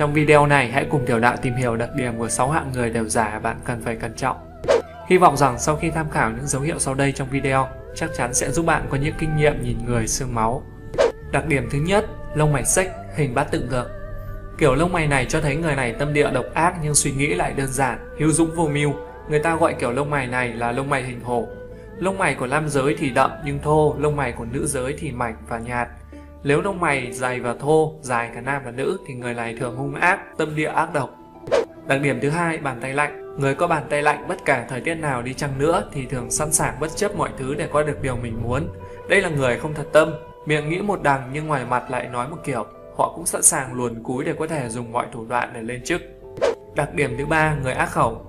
[0.00, 2.90] Trong video này hãy cùng Tiểu Đạo tìm hiểu đặc điểm của 6 hạng người
[2.90, 4.36] đều giả bạn cần phải cẩn trọng.
[5.08, 8.10] Hy vọng rằng sau khi tham khảo những dấu hiệu sau đây trong video, chắc
[8.16, 10.62] chắn sẽ giúp bạn có những kinh nghiệm nhìn người xương máu.
[11.32, 13.86] Đặc điểm thứ nhất, lông mày xếch, hình bát tự ngược.
[14.58, 17.34] Kiểu lông mày này cho thấy người này tâm địa độc ác nhưng suy nghĩ
[17.34, 18.92] lại đơn giản, hữu dũng vô mưu.
[19.30, 21.48] Người ta gọi kiểu lông mày này là lông mày hình hổ.
[21.98, 25.12] Lông mày của nam giới thì đậm nhưng thô, lông mày của nữ giới thì
[25.12, 25.88] mảnh và nhạt.
[26.42, 29.76] Nếu lông mày dày và thô, dài cả nam và nữ thì người này thường
[29.76, 31.10] hung ác, tâm địa ác độc.
[31.86, 33.36] Đặc điểm thứ hai, bàn tay lạnh.
[33.38, 36.30] Người có bàn tay lạnh bất cả thời tiết nào đi chăng nữa thì thường
[36.30, 38.68] sẵn sàng bất chấp mọi thứ để có được điều mình muốn.
[39.08, 40.12] Đây là người không thật tâm,
[40.46, 42.66] miệng nghĩ một đằng nhưng ngoài mặt lại nói một kiểu.
[42.96, 45.84] Họ cũng sẵn sàng luồn cúi để có thể dùng mọi thủ đoạn để lên
[45.84, 46.00] chức.
[46.74, 48.26] Đặc điểm thứ ba, người ác khẩu.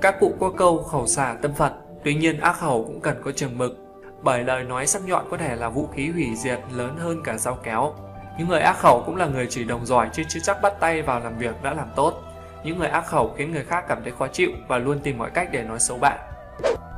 [0.00, 1.72] Các cụ có câu khẩu xả tâm Phật,
[2.04, 3.78] tuy nhiên ác khẩu cũng cần có trường mực
[4.22, 7.36] bởi lời nói sắc nhọn có thể là vũ khí hủy diệt lớn hơn cả
[7.36, 7.94] dao kéo.
[8.38, 11.02] Những người ác khẩu cũng là người chỉ đồng giỏi chứ chưa chắc bắt tay
[11.02, 12.22] vào làm việc đã làm tốt.
[12.64, 15.30] Những người ác khẩu khiến người khác cảm thấy khó chịu và luôn tìm mọi
[15.30, 16.18] cách để nói xấu bạn.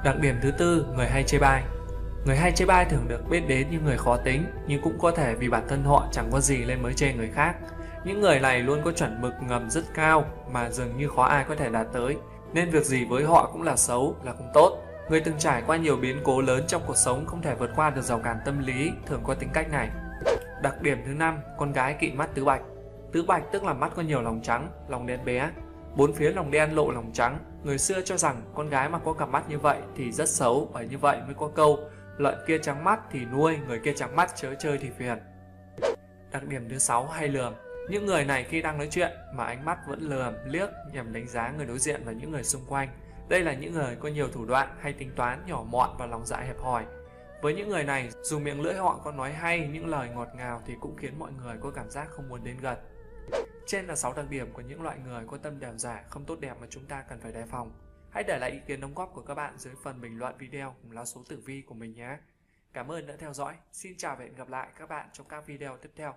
[0.04, 1.62] Đặc điểm thứ tư, người hay chê bai.
[2.26, 5.10] Người hay chê bai thường được biết đến như người khó tính, nhưng cũng có
[5.10, 7.54] thể vì bản thân họ chẳng có gì nên mới chê người khác.
[8.04, 11.44] Những người này luôn có chuẩn mực ngầm rất cao mà dường như khó ai
[11.48, 12.16] có thể đạt tới,
[12.52, 14.82] nên việc gì với họ cũng là xấu, là không tốt.
[15.08, 17.90] Người từng trải qua nhiều biến cố lớn trong cuộc sống không thể vượt qua
[17.90, 19.90] được rào cản tâm lý, thường có tính cách này.
[20.62, 22.60] Đặc điểm thứ năm, con gái kỵ mắt tứ bạch.
[23.12, 25.50] Tứ bạch tức là mắt có nhiều lòng trắng, lòng đen bé.
[25.96, 27.38] Bốn phía lòng đen lộ lòng trắng.
[27.64, 30.70] Người xưa cho rằng con gái mà có cặp mắt như vậy thì rất xấu,
[30.72, 31.78] bởi như vậy mới có câu
[32.18, 35.18] lợn kia trắng mắt thì nuôi, người kia trắng mắt chớ chơi thì phiền.
[36.32, 37.52] Đặc điểm thứ sáu hay lườm.
[37.90, 41.28] Những người này khi đang nói chuyện mà ánh mắt vẫn lườm, liếc nhằm đánh
[41.28, 42.88] giá người đối diện và những người xung quanh
[43.28, 46.26] đây là những người có nhiều thủ đoạn hay tính toán nhỏ mọn và lòng
[46.26, 46.84] dạ hẹp hòi.
[47.42, 50.62] Với những người này, dù miệng lưỡi họ có nói hay những lời ngọt ngào
[50.66, 52.78] thì cũng khiến mọi người có cảm giác không muốn đến gần.
[53.66, 56.40] Trên là 6 đặc điểm của những loại người có tâm đẹp giả không tốt
[56.40, 57.72] đẹp mà chúng ta cần phải đề phòng.
[58.10, 60.74] Hãy để lại ý kiến đóng góp của các bạn dưới phần bình luận video
[60.82, 62.16] cùng lá số tử vi của mình nhé.
[62.72, 63.54] Cảm ơn đã theo dõi.
[63.72, 66.14] Xin chào và hẹn gặp lại các bạn trong các video tiếp theo.